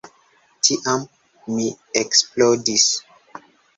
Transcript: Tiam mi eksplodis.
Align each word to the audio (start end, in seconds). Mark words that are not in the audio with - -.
Tiam 0.67 1.03
mi 1.57 1.67
eksplodis. 2.03 2.89